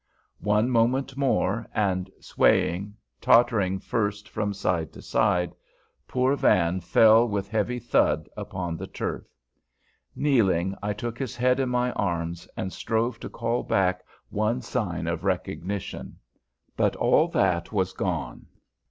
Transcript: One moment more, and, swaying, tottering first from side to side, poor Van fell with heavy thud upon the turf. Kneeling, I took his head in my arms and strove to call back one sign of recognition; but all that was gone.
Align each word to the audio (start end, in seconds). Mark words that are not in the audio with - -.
One 0.43 0.71
moment 0.71 1.15
more, 1.15 1.67
and, 1.75 2.09
swaying, 2.19 2.95
tottering 3.21 3.77
first 3.77 4.27
from 4.27 4.51
side 4.51 4.91
to 4.93 5.01
side, 5.03 5.53
poor 6.07 6.35
Van 6.35 6.79
fell 6.79 7.27
with 7.27 7.47
heavy 7.47 7.77
thud 7.77 8.27
upon 8.35 8.77
the 8.77 8.87
turf. 8.87 9.27
Kneeling, 10.15 10.75
I 10.81 10.93
took 10.93 11.19
his 11.19 11.35
head 11.35 11.59
in 11.59 11.69
my 11.69 11.91
arms 11.91 12.47
and 12.57 12.73
strove 12.73 13.19
to 13.19 13.29
call 13.29 13.61
back 13.61 14.03
one 14.29 14.63
sign 14.63 15.05
of 15.05 15.23
recognition; 15.23 16.17
but 16.75 16.95
all 16.95 17.27
that 17.27 17.71
was 17.71 17.93
gone. 17.93 18.47